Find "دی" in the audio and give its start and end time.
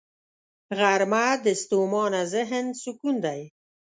3.25-3.41